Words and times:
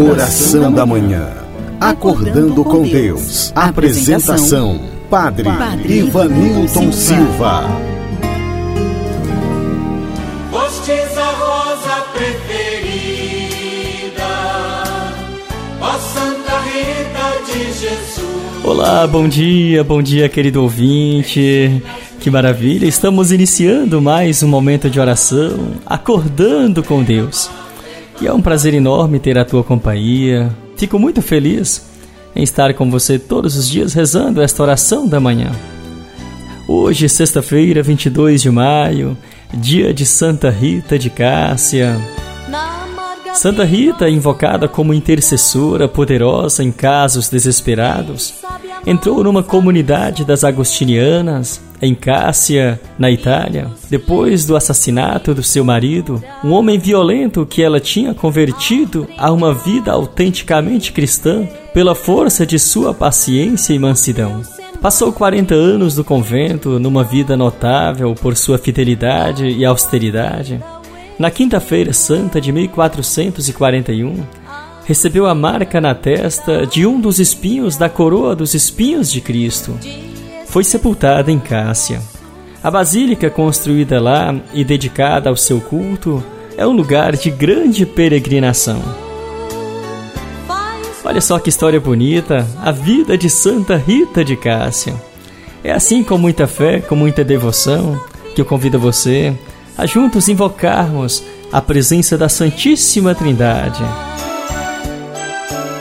Oração 0.00 0.72
da 0.72 0.86
manhã. 0.86 1.28
Acordando 1.78 2.64
com 2.64 2.84
Deus. 2.84 3.52
Apresentação: 3.54 4.80
Padre, 5.10 5.46
Ivanilton 5.84 6.90
Silva. 6.90 7.64
Postes 10.50 11.18
a 11.18 11.32
rosa 11.32 12.00
preferida, 12.14 13.12
ó 15.82 15.92
Santa 15.98 16.60
Rita 16.60 17.42
de 17.44 17.64
Jesus. 17.78 18.64
Olá, 18.64 19.06
bom 19.06 19.28
dia, 19.28 19.84
bom 19.84 20.00
dia, 20.00 20.30
querido 20.30 20.62
ouvinte. 20.62 21.82
Que 22.20 22.30
maravilha! 22.30 22.86
Estamos 22.86 23.32
iniciando 23.32 24.00
mais 24.00 24.42
um 24.42 24.48
momento 24.48 24.88
de 24.88 24.98
oração, 24.98 25.72
acordando 25.84 26.82
com 26.82 27.02
Deus. 27.02 27.50
E 28.20 28.26
é 28.26 28.32
um 28.32 28.42
prazer 28.42 28.74
enorme 28.74 29.18
ter 29.18 29.38
a 29.38 29.44
tua 29.46 29.64
companhia. 29.64 30.54
Fico 30.76 30.98
muito 30.98 31.22
feliz 31.22 31.88
em 32.36 32.42
estar 32.42 32.74
com 32.74 32.90
você 32.90 33.18
todos 33.18 33.56
os 33.56 33.68
dias 33.68 33.94
rezando 33.94 34.42
esta 34.42 34.62
oração 34.62 35.08
da 35.08 35.18
manhã. 35.18 35.50
Hoje, 36.68 37.08
sexta-feira, 37.08 37.82
22 37.82 38.42
de 38.42 38.50
maio, 38.50 39.16
dia 39.54 39.94
de 39.94 40.04
Santa 40.04 40.50
Rita 40.50 40.98
de 40.98 41.08
Cássia. 41.08 41.98
Santa 43.32 43.64
Rita, 43.64 44.08
invocada 44.08 44.68
como 44.68 44.92
intercessora 44.92 45.88
poderosa 45.88 46.62
em 46.62 46.70
casos 46.70 47.28
desesperados, 47.28 48.34
entrou 48.86 49.22
numa 49.22 49.42
comunidade 49.42 50.24
das 50.24 50.44
agostinianas 50.44 51.60
em 51.82 51.94
Cássia, 51.94 52.78
na 52.98 53.10
Itália, 53.10 53.70
depois 53.88 54.44
do 54.44 54.54
assassinato 54.54 55.34
do 55.34 55.42
seu 55.42 55.64
marido, 55.64 56.22
um 56.44 56.52
homem 56.52 56.78
violento 56.78 57.46
que 57.46 57.62
ela 57.62 57.80
tinha 57.80 58.12
convertido 58.12 59.08
a 59.16 59.32
uma 59.32 59.54
vida 59.54 59.92
autenticamente 59.92 60.92
cristã 60.92 61.48
pela 61.72 61.94
força 61.94 62.44
de 62.44 62.58
sua 62.58 62.92
paciência 62.92 63.72
e 63.72 63.78
mansidão. 63.78 64.42
Passou 64.80 65.12
40 65.12 65.54
anos 65.54 65.96
no 65.96 66.04
convento, 66.04 66.78
numa 66.78 67.04
vida 67.04 67.36
notável 67.36 68.14
por 68.14 68.36
sua 68.36 68.58
fidelidade 68.58 69.46
e 69.46 69.64
austeridade. 69.64 70.62
Na 71.18 71.30
Quinta-feira 71.30 71.92
Santa 71.92 72.40
de 72.40 72.50
1441, 72.50 74.22
recebeu 74.90 75.28
a 75.28 75.36
marca 75.36 75.80
na 75.80 75.94
testa 75.94 76.66
de 76.66 76.84
um 76.84 77.00
dos 77.00 77.20
espinhos 77.20 77.76
da 77.76 77.88
coroa 77.88 78.34
dos 78.34 78.54
espinhos 78.54 79.08
de 79.08 79.20
Cristo. 79.20 79.78
Foi 80.46 80.64
sepultada 80.64 81.30
em 81.30 81.38
Cássia. 81.38 82.02
A 82.60 82.68
basílica 82.72 83.30
construída 83.30 84.00
lá 84.00 84.34
e 84.52 84.64
dedicada 84.64 85.30
ao 85.30 85.36
seu 85.36 85.60
culto 85.60 86.20
é 86.56 86.66
um 86.66 86.72
lugar 86.72 87.14
de 87.14 87.30
grande 87.30 87.86
peregrinação. 87.86 88.82
Olha 91.04 91.20
só 91.20 91.38
que 91.38 91.50
história 91.50 91.78
bonita, 91.78 92.44
a 92.60 92.72
vida 92.72 93.16
de 93.16 93.30
Santa 93.30 93.76
Rita 93.76 94.24
de 94.24 94.34
Cássia. 94.34 95.00
É 95.62 95.70
assim 95.70 96.02
com 96.02 96.18
muita 96.18 96.48
fé, 96.48 96.80
com 96.80 96.96
muita 96.96 97.22
devoção, 97.22 97.96
que 98.34 98.40
eu 98.40 98.44
convido 98.44 98.76
você 98.76 99.38
a 99.78 99.86
juntos 99.86 100.28
invocarmos 100.28 101.22
a 101.52 101.62
presença 101.62 102.18
da 102.18 102.28
Santíssima 102.28 103.14
Trindade. 103.14 104.09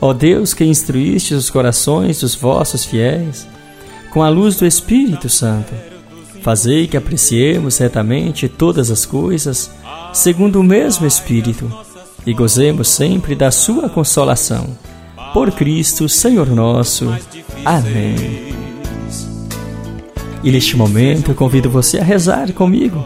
Ó 0.00 0.12
Deus 0.12 0.52
que 0.52 0.64
instruíste 0.64 1.34
os 1.34 1.48
corações 1.48 2.20
dos 2.20 2.34
vossos 2.34 2.84
fiéis, 2.84 3.46
com 4.10 4.22
a 4.22 4.28
luz 4.28 4.56
do 4.56 4.66
Espírito 4.66 5.28
Santo, 5.28 5.72
fazei 6.42 6.86
que 6.86 6.96
apreciemos 6.96 7.78
retamente 7.78 8.48
todas 8.48 8.90
as 8.90 9.04
coisas, 9.04 9.70
segundo 10.12 10.60
o 10.60 10.64
mesmo 10.64 11.06
Espírito, 11.06 11.70
e 12.26 12.32
gozemos 12.32 12.88
sempre 12.88 13.34
da 13.34 13.50
sua 13.50 13.88
consolação. 13.88 14.68
Por 15.32 15.50
Cristo, 15.52 16.08
Senhor 16.08 16.48
nosso. 16.48 17.14
Amém. 17.64 18.54
E 20.42 20.50
neste 20.52 20.76
momento 20.76 21.32
eu 21.32 21.34
convido 21.34 21.68
você 21.68 21.98
a 21.98 22.04
rezar 22.04 22.52
comigo, 22.52 23.04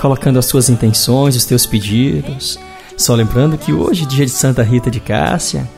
colocando 0.00 0.38
as 0.38 0.46
suas 0.46 0.68
intenções, 0.68 1.34
os 1.34 1.44
teus 1.44 1.66
pedidos. 1.66 2.58
Só 2.96 3.14
lembrando 3.14 3.58
que 3.58 3.72
hoje, 3.72 4.06
dia 4.06 4.24
de 4.24 4.30
Santa 4.30 4.62
Rita 4.62 4.90
de 4.90 5.00
Cássia, 5.00 5.68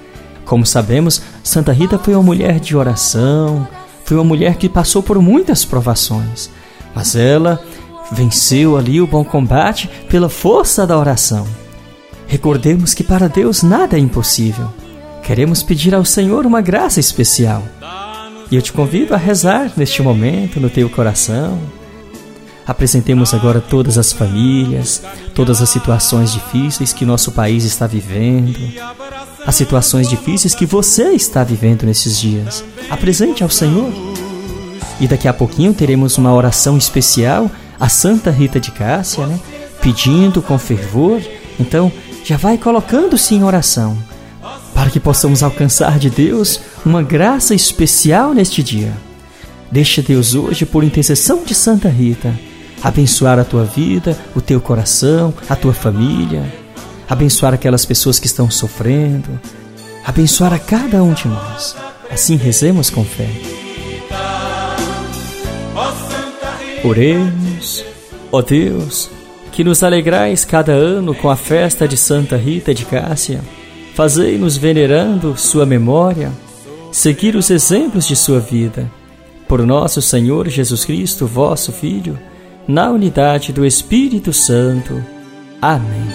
como 0.49 0.65
sabemos, 0.65 1.21
Santa 1.45 1.73
Rita 1.73 1.99
foi 1.99 2.15
uma 2.15 2.23
mulher 2.23 2.59
de 2.59 2.75
oração, 2.75 3.69
foi 4.05 4.17
uma 4.17 4.25
mulher 4.25 4.57
que 4.57 4.67
passou 4.67 5.03
por 5.03 5.21
muitas 5.21 5.63
provações, 5.63 6.49
mas 6.95 7.15
ela 7.15 7.63
venceu 8.11 8.79
ali 8.79 8.99
o 8.99 9.07
bom 9.07 9.23
combate 9.23 9.91
pela 10.09 10.31
força 10.31 10.87
da 10.87 10.99
oração. 10.99 11.47
Recordemos 12.27 12.95
que 12.95 13.05
para 13.05 13.29
Deus 13.29 13.63
nada 13.63 13.97
é 13.97 14.01
impossível. 14.01 14.73
Queremos 15.23 15.63
pedir 15.63 15.95
ao 15.95 16.05
Senhor 16.05 16.47
uma 16.47 16.63
graça 16.63 16.99
especial. 16.99 17.63
E 18.51 18.57
eu 18.57 18.63
te 18.63 18.73
convido 18.73 19.15
a 19.15 19.19
rezar 19.19 19.71
neste 19.77 20.01
momento 20.01 20.59
no 20.59 20.71
teu 20.71 20.89
coração, 20.89 21.59
Apresentemos 22.69 23.33
agora 23.33 23.63
todas 23.63 23.97
as 23.97 24.13
famílias, 24.13 25.03
todas 25.35 25.63
as 25.63 25.71
situações 25.71 26.31
difíceis 26.31 26.93
que 26.93 27.07
nosso 27.07 27.33
país 27.33 27.65
está 27.65 27.87
vivendo, 27.87 28.59
as 29.47 29.55
situações 29.55 30.07
difíceis 30.07 30.55
que 30.55 30.67
você 30.67 31.13
está 31.13 31.43
vivendo 31.43 31.85
nesses 31.85 32.21
dias. 32.21 32.63
Apresente 32.91 33.43
ao 33.43 33.49
Senhor. 33.49 33.91
E 35.01 35.09
daqui 35.09 35.27
a 35.27 35.33
pouquinho 35.33 35.73
teremos 35.73 36.19
uma 36.19 36.35
oração 36.35 36.77
especial 36.77 37.51
a 37.81 37.89
Santa 37.89 38.31
Rita 38.31 38.61
de 38.61 38.71
Cássia, 38.71 39.27
né? 39.27 39.41
Pedindo 39.81 40.43
com 40.43 40.59
fervor. 40.59 41.23
Então, 41.59 41.91
já 42.23 42.37
vai 42.37 42.59
colocando-se 42.59 43.35
em 43.35 43.45
oração 43.45 43.97
para 44.75 44.91
que 44.91 45.01
possamos 45.01 45.43
alcançar 45.43 45.99
de 45.99 46.11
Deus 46.11 46.61
uma 46.85 47.03
graça 47.03 47.55
especial 47.55 48.35
neste 48.35 48.63
dia. 48.63 48.93
Deixa 49.73 50.03
Deus 50.03 50.35
hoje, 50.35 50.67
por 50.67 50.85
intercessão 50.85 51.43
de 51.45 51.55
Santa 51.55 51.89
Rita, 51.89 52.35
abençoar 52.83 53.39
a 53.39 53.45
tua 53.45 53.65
vida, 53.65 54.17
o 54.35 54.41
teu 54.41 54.61
coração, 54.61 55.35
a 55.49 55.57
tua 55.57 55.73
família, 55.73 56.43
abençoar 57.09 57.55
aquelas 57.55 57.85
pessoas 57.85 58.19
que 58.19 58.27
estão 58.27 58.51
sofrendo, 58.51 59.41
abençoar 60.05 60.53
a 60.53 60.59
cada 60.59 61.03
um 61.03 61.13
de 61.13 61.29
nós. 61.29 61.77
Assim 62.11 62.37
rezemos 62.37 62.91
com 62.91 63.05
fé. 63.05 63.29
Oremos, 66.85 67.85
ó 68.31 68.41
Deus, 68.41 69.11
que 69.51 69.65
nos 69.65 69.83
alegrais 69.83 70.45
cada 70.45 70.73
ano 70.73 71.15
com 71.15 71.29
a 71.29 71.37
festa 71.37 71.89
de 71.89 71.97
Santa 71.97 72.37
Rita 72.37 72.73
de 72.73 72.85
Cássia. 72.85 73.41
Fazei-nos 73.95 74.57
venerando 74.57 75.37
sua 75.37 75.67
memória, 75.67 76.31
seguir 76.93 77.35
os 77.35 77.51
exemplos 77.51 78.07
de 78.07 78.15
sua 78.15 78.39
vida. 78.39 78.89
Por 79.49 79.67
nosso 79.67 80.01
Senhor 80.01 80.49
Jesus 80.49 80.85
Cristo, 80.85 81.27
vosso 81.27 81.73
Filho, 81.73 82.17
na 82.69 82.91
unidade 82.91 83.51
do 83.51 83.65
Espírito 83.65 84.31
Santo. 84.31 85.03
Amém. 85.61 86.07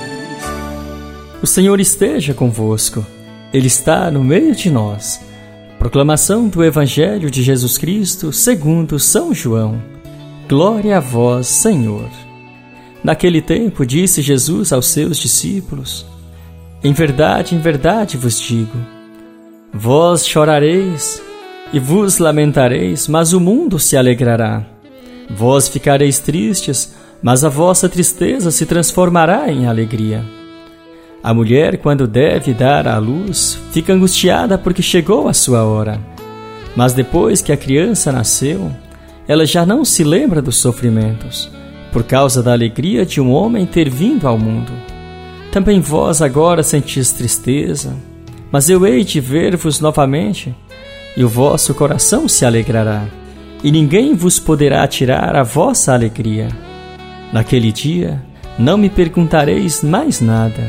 O 1.41 1.47
Senhor 1.47 1.79
esteja 1.79 2.31
convosco, 2.31 3.03
Ele 3.51 3.65
está 3.65 4.11
no 4.11 4.23
meio 4.23 4.55
de 4.55 4.69
nós. 4.69 5.19
Proclamação 5.79 6.47
do 6.47 6.63
Evangelho 6.63 7.31
de 7.31 7.41
Jesus 7.41 7.79
Cristo 7.79 8.31
segundo 8.31 8.99
São 8.99 9.33
João. 9.33 9.81
Glória 10.47 10.97
a 10.97 10.99
vós, 10.99 11.47
Senhor. 11.47 12.07
Naquele 13.03 13.41
tempo 13.41 13.83
disse 13.83 14.21
Jesus 14.21 14.71
aos 14.71 14.85
seus 14.85 15.17
discípulos: 15.17 16.05
Em 16.83 16.93
verdade, 16.93 17.55
em 17.55 17.59
verdade 17.59 18.15
vos 18.15 18.39
digo, 18.39 18.77
vós 19.73 20.25
chorareis 20.25 21.19
e 21.73 21.79
vos 21.79 22.19
lamentareis, 22.19 23.07
mas 23.07 23.33
o 23.33 23.39
mundo 23.39 23.79
se 23.79 23.97
alegrará. 23.97 24.72
Vós 25.29 25.67
ficareis 25.67 26.19
tristes, 26.19 26.93
mas 27.21 27.43
a 27.43 27.49
vossa 27.49 27.87
tristeza 27.87 28.51
se 28.51 28.65
transformará 28.65 29.51
em 29.51 29.65
alegria. 29.65 30.23
A 31.23 31.33
mulher, 31.33 31.77
quando 31.77 32.05
deve 32.05 32.53
dar 32.53 32.85
à 32.85 32.97
luz, 32.97 33.57
fica 33.71 33.93
angustiada 33.93 34.57
porque 34.57 34.81
chegou 34.81 35.29
a 35.29 35.33
sua 35.33 35.63
hora. 35.63 35.99
Mas 36.75 36.91
depois 36.93 37.41
que 37.41 37.51
a 37.51 37.57
criança 37.57 38.11
nasceu, 38.11 38.69
ela 39.25 39.45
já 39.45 39.65
não 39.65 39.85
se 39.85 40.03
lembra 40.03 40.41
dos 40.41 40.57
sofrimentos, 40.57 41.49
por 41.93 42.03
causa 42.03 42.43
da 42.43 42.51
alegria 42.51 43.05
de 43.05 43.21
um 43.21 43.31
homem 43.31 43.65
ter 43.65 43.89
vindo 43.89 44.27
ao 44.27 44.37
mundo. 44.37 44.73
Também 45.49 45.79
vós 45.79 46.21
agora 46.21 46.61
sentis 46.61 47.13
tristeza, 47.13 47.95
Mas 48.51 48.69
eu 48.69 48.85
hei 48.85 49.03
de 49.03 49.19
ver-vos 49.19 49.79
novamente, 49.79 50.53
e 51.17 51.23
o 51.23 51.27
vosso 51.27 51.73
coração 51.73 52.27
se 52.27 52.45
alegrará, 52.45 53.03
e 53.63 53.71
ninguém 53.71 54.13
vos 54.13 54.39
poderá 54.39 54.85
tirar 54.87 55.35
a 55.35 55.43
vossa 55.43 55.93
alegria. 55.93 56.49
Naquele 57.31 57.71
dia 57.71 58.21
não 58.59 58.77
me 58.77 58.89
perguntareis 58.89 59.81
mais 59.81 60.19
nada. 60.19 60.61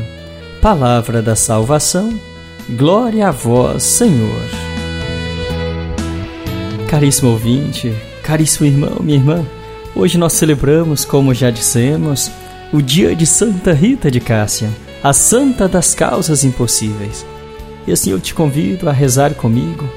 Palavra 0.61 1.21
da 1.21 1.35
salvação, 1.35 2.17
glória 2.69 3.27
a 3.27 3.31
vós, 3.31 3.83
Senhor. 3.83 4.41
Caríssimo 6.89 7.31
ouvinte, 7.31 7.93
caríssimo 8.23 8.65
irmão, 8.65 8.97
minha 9.01 9.17
irmã, 9.17 9.45
hoje 9.93 10.17
nós 10.17 10.33
celebramos, 10.33 11.03
como 11.03 11.33
já 11.33 11.51
dissemos, 11.51 12.31
o 12.71 12.81
dia 12.81 13.15
de 13.15 13.25
Santa 13.25 13.73
Rita 13.73 14.09
de 14.09 14.19
Cássia, 14.19 14.69
a 15.03 15.13
santa 15.13 15.67
das 15.67 15.93
causas 15.93 16.43
impossíveis. 16.43 17.25
E 17.85 17.91
assim 17.91 18.11
eu 18.11 18.19
te 18.19 18.33
convido 18.33 18.89
a 18.89 18.93
rezar 18.93 19.35
comigo, 19.35 19.87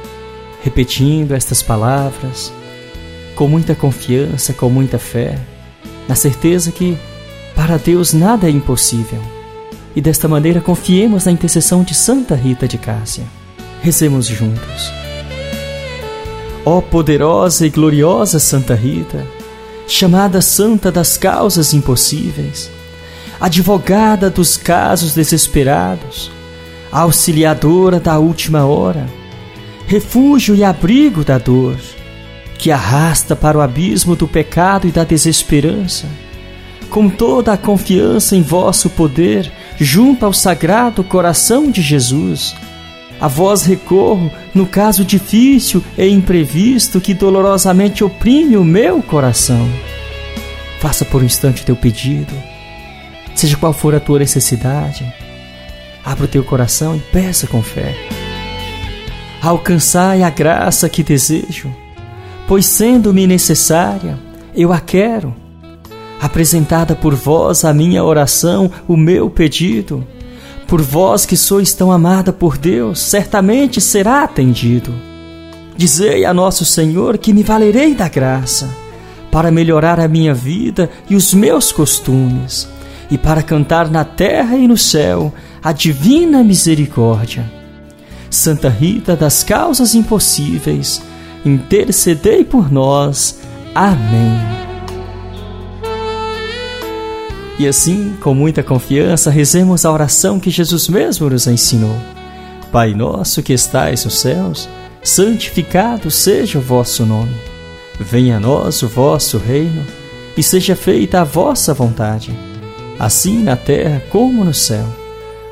repetindo 0.62 1.32
estas 1.32 1.62
palavras, 1.62 2.52
com 3.38 3.46
muita 3.46 3.72
confiança, 3.72 4.52
com 4.52 4.68
muita 4.68 4.98
fé, 4.98 5.38
na 6.08 6.16
certeza 6.16 6.72
que 6.72 6.98
para 7.54 7.76
Deus 7.76 8.12
nada 8.12 8.48
é 8.48 8.50
impossível. 8.50 9.22
E 9.94 10.00
desta 10.00 10.26
maneira 10.26 10.60
confiemos 10.60 11.24
na 11.24 11.30
intercessão 11.30 11.84
de 11.84 11.94
Santa 11.94 12.34
Rita 12.34 12.66
de 12.66 12.76
Cássia. 12.78 13.22
Rezemos 13.80 14.26
juntos. 14.26 14.92
Ó 16.64 16.80
poderosa 16.80 17.64
e 17.64 17.70
gloriosa 17.70 18.40
Santa 18.40 18.74
Rita, 18.74 19.24
chamada 19.86 20.42
Santa 20.42 20.90
das 20.90 21.16
causas 21.16 21.72
impossíveis, 21.72 22.68
advogada 23.38 24.28
dos 24.30 24.56
casos 24.56 25.14
desesperados, 25.14 26.28
auxiliadora 26.90 28.00
da 28.00 28.18
última 28.18 28.66
hora, 28.66 29.06
refúgio 29.86 30.56
e 30.56 30.64
abrigo 30.64 31.22
da 31.22 31.38
dor, 31.38 31.76
que 32.58 32.70
arrasta 32.70 33.36
para 33.36 33.56
o 33.56 33.60
abismo 33.60 34.16
do 34.16 34.28
pecado 34.28 34.86
e 34.86 34.90
da 34.90 35.04
desesperança. 35.04 36.06
Com 36.90 37.08
toda 37.08 37.52
a 37.52 37.56
confiança 37.56 38.34
em 38.34 38.42
vosso 38.42 38.90
poder, 38.90 39.50
junto 39.78 40.26
ao 40.26 40.32
sagrado 40.32 41.04
coração 41.04 41.70
de 41.70 41.80
Jesus, 41.80 42.54
a 43.20 43.28
vós 43.28 43.62
recorro 43.62 44.30
no 44.54 44.66
caso 44.66 45.04
difícil 45.04 45.82
e 45.96 46.08
imprevisto 46.08 47.00
que 47.00 47.14
dolorosamente 47.14 48.02
oprime 48.02 48.56
o 48.56 48.64
meu 48.64 49.02
coração. 49.02 49.68
Faça 50.80 51.04
por 51.04 51.22
um 51.22 51.26
instante 51.26 51.64
teu 51.64 51.76
pedido 51.76 52.34
Seja 53.38 53.56
qual 53.56 53.72
for 53.72 53.94
a 53.94 54.00
tua 54.00 54.18
necessidade, 54.18 55.06
abra 56.04 56.24
o 56.24 56.28
teu 56.28 56.42
coração 56.42 56.96
e 56.96 56.98
peça 56.98 57.46
com 57.46 57.62
fé. 57.62 57.94
Alcançai 59.40 60.24
a 60.24 60.28
graça 60.28 60.88
que 60.88 61.04
desejo, 61.04 61.72
pois 62.48 62.64
sendo-me 62.64 63.26
necessária, 63.26 64.18
eu 64.56 64.72
a 64.72 64.80
quero. 64.80 65.36
Apresentada 66.18 66.96
por 66.96 67.14
vós 67.14 67.62
a 67.64 67.74
minha 67.74 68.02
oração, 68.02 68.70
o 68.88 68.96
meu 68.96 69.28
pedido, 69.28 70.04
por 70.66 70.80
vós 70.80 71.26
que 71.26 71.36
sois 71.36 71.74
tão 71.74 71.92
amada 71.92 72.32
por 72.32 72.56
Deus, 72.56 73.00
certamente 73.00 73.80
será 73.80 74.24
atendido. 74.24 74.92
Dizei 75.76 76.24
a 76.24 76.32
nosso 76.32 76.64
Senhor 76.64 77.18
que 77.18 77.34
me 77.34 77.42
valerei 77.42 77.94
da 77.94 78.08
graça, 78.08 78.68
para 79.30 79.50
melhorar 79.50 80.00
a 80.00 80.08
minha 80.08 80.32
vida 80.32 80.90
e 81.08 81.14
os 81.14 81.34
meus 81.34 81.70
costumes 81.70 82.66
e 83.10 83.18
para 83.18 83.42
cantar 83.42 83.90
na 83.90 84.04
terra 84.04 84.56
e 84.56 84.66
no 84.66 84.76
céu 84.76 85.32
a 85.62 85.70
divina 85.70 86.42
misericórdia. 86.42 87.44
Santa 88.30 88.68
Rita 88.68 89.14
das 89.14 89.42
causas 89.42 89.94
impossíveis, 89.94 91.02
intercedei 91.44 92.44
por 92.44 92.70
nós. 92.70 93.40
Amém. 93.74 94.38
E 97.58 97.66
assim, 97.66 98.16
com 98.20 98.34
muita 98.34 98.62
confiança, 98.62 99.30
rezemos 99.30 99.84
a 99.84 99.92
oração 99.92 100.38
que 100.38 100.50
Jesus 100.50 100.88
mesmo 100.88 101.28
nos 101.28 101.46
ensinou. 101.46 101.96
Pai 102.70 102.94
nosso 102.94 103.42
que 103.42 103.52
estais 103.52 104.04
nos 104.04 104.18
céus, 104.18 104.68
santificado 105.02 106.10
seja 106.10 106.58
o 106.58 106.62
vosso 106.62 107.04
nome. 107.04 107.34
Venha 107.98 108.36
a 108.36 108.40
nós 108.40 108.82
o 108.82 108.88
vosso 108.88 109.38
reino, 109.38 109.84
e 110.36 110.42
seja 110.42 110.76
feita 110.76 111.20
a 111.20 111.24
vossa 111.24 111.74
vontade 111.74 112.32
assim 112.98 113.42
na 113.42 113.56
terra 113.56 114.02
como 114.10 114.44
no 114.44 114.52
céu. 114.52 114.84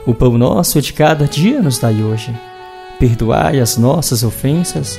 O 0.05 0.15
pão 0.15 0.37
nosso 0.37 0.81
de 0.81 0.93
cada 0.93 1.27
dia 1.27 1.63
nos 1.63 1.79
dai 1.79 2.03
hoje. 2.03 2.35
Perdoai 2.99 3.61
as 3.61 3.77
nossas 3.77 4.23
ofensas, 4.23 4.99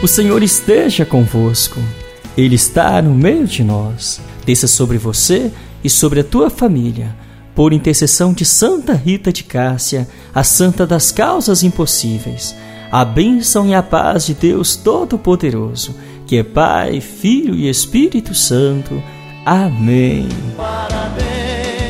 O 0.00 0.06
Senhor 0.06 0.42
esteja 0.42 1.04
convosco, 1.04 1.80
Ele 2.36 2.54
está 2.54 3.02
no 3.02 3.14
meio 3.14 3.46
de 3.46 3.64
nós. 3.64 4.20
Desça 4.46 4.68
sobre 4.68 4.96
você 4.96 5.50
e 5.82 5.90
sobre 5.90 6.20
a 6.20 6.24
tua 6.24 6.48
família, 6.48 7.14
por 7.54 7.72
intercessão 7.72 8.32
de 8.32 8.44
Santa 8.44 8.94
Rita 8.94 9.32
de 9.32 9.42
Cássia, 9.42 10.08
a 10.34 10.44
santa 10.44 10.86
das 10.86 11.10
causas 11.10 11.64
impossíveis. 11.64 12.54
A 12.90 13.04
bênção 13.04 13.66
e 13.66 13.74
a 13.74 13.82
paz 13.82 14.26
de 14.26 14.34
Deus 14.34 14.76
Todo-Poderoso, 14.76 15.94
que 16.26 16.36
é 16.36 16.42
Pai, 16.44 17.00
Filho 17.00 17.54
e 17.54 17.68
Espírito 17.68 18.34
Santo 18.34 19.02
Amém. 19.48 20.28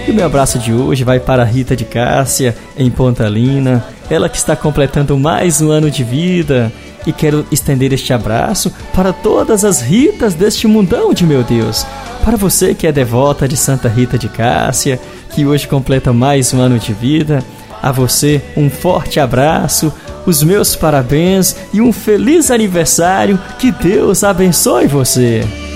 E 0.08 0.12
meu 0.12 0.25
abraço 0.25 0.58
de 0.58 0.72
hoje 0.72 1.05
vai 1.05 1.20
para 1.20 1.44
Rita 1.44 1.76
de 1.76 1.84
Cássia, 1.84 2.56
em 2.78 2.90
Pontalina, 2.90 3.85
ela 4.09 4.30
que 4.30 4.38
está 4.38 4.56
completando 4.56 5.18
mais 5.18 5.61
um 5.61 5.71
ano 5.71 5.90
de 5.90 6.02
vida. 6.02 6.73
E 7.06 7.12
quero 7.12 7.47
estender 7.52 7.92
este 7.92 8.14
abraço 8.14 8.73
para 8.94 9.12
todas 9.12 9.66
as 9.66 9.82
Ritas 9.82 10.32
deste 10.32 10.66
mundão 10.66 11.12
de 11.12 11.26
meu 11.26 11.42
Deus. 11.44 11.87
Para 12.25 12.38
você 12.38 12.75
que 12.75 12.87
é 12.87 12.92
devota 12.92 13.47
de 13.47 13.54
Santa 13.54 13.87
Rita 13.87 14.16
de 14.16 14.30
Cássia, 14.30 14.99
que 15.35 15.44
hoje 15.44 15.68
completa 15.68 16.11
mais 16.11 16.54
um 16.54 16.61
ano 16.61 16.78
de 16.78 16.94
vida, 16.94 17.44
a 17.82 17.92
você 17.92 18.40
um 18.56 18.71
forte 18.71 19.21
abraço, 19.21 19.92
os 20.25 20.42
meus 20.42 20.75
parabéns 20.75 21.54
e 21.71 21.82
um 21.82 21.92
feliz 21.92 22.50
aniversário. 22.50 23.38
Que 23.59 23.71
Deus 23.71 24.25
abençoe 24.25 24.87
você. 24.87 25.67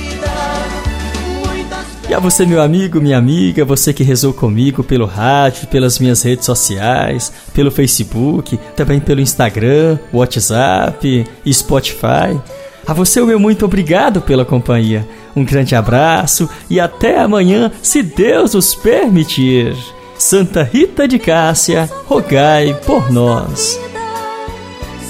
E 2.12 2.14
a 2.14 2.18
você, 2.18 2.44
meu 2.44 2.60
amigo, 2.60 3.00
minha 3.00 3.16
amiga, 3.16 3.64
você 3.64 3.90
que 3.90 4.04
rezou 4.04 4.34
comigo 4.34 4.84
pelo 4.84 5.06
rádio, 5.06 5.66
pelas 5.68 5.98
minhas 5.98 6.20
redes 6.20 6.44
sociais, 6.44 7.32
pelo 7.54 7.70
Facebook, 7.70 8.58
também 8.76 9.00
pelo 9.00 9.22
Instagram, 9.22 9.98
WhatsApp 10.12 11.24
e 11.42 11.54
Spotify. 11.54 12.38
A 12.86 12.92
você, 12.92 13.18
o 13.18 13.24
meu 13.26 13.40
muito 13.40 13.64
obrigado 13.64 14.20
pela 14.20 14.44
companhia. 14.44 15.08
Um 15.34 15.42
grande 15.42 15.74
abraço 15.74 16.50
e 16.68 16.78
até 16.78 17.18
amanhã, 17.18 17.72
se 17.80 18.02
Deus 18.02 18.52
nos 18.52 18.74
permitir. 18.74 19.74
Santa 20.18 20.62
Rita 20.62 21.08
de 21.08 21.18
Cássia, 21.18 21.88
rogai 22.04 22.78
por 22.84 23.10
nós. 23.10 23.80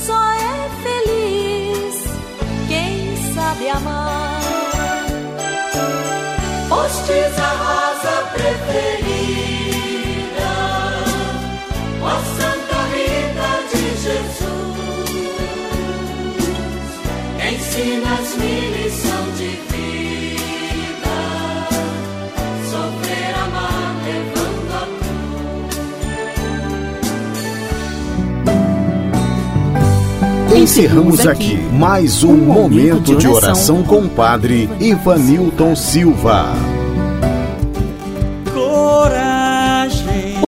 Só 0.07 0.15
é 0.35 0.43
a 6.95 7.53
rosa 7.65 8.17
preferida, 8.35 8.93
ó 12.03 12.11
Santa 12.37 12.81
Rita 12.93 13.53
de 13.71 13.85
Jesus, 14.03 14.93
ensinas-me 17.51 18.55
lição 18.77 19.25
de 19.39 19.51
vida, 19.73 21.17
sofrer, 22.71 23.33
amar, 23.43 23.89
levando 24.05 24.73
a 24.75 24.85
cruz. 30.51 30.61
Encerramos 30.61 31.27
aqui 31.27 31.57
mais 31.73 32.23
um 32.23 32.37
momento 32.37 33.17
de 33.17 33.27
oração 33.27 33.83
com 33.83 34.01
o 34.01 34.11
Padre 34.11 34.69
Ivanilton 34.79 35.75
Silva. 35.75 36.72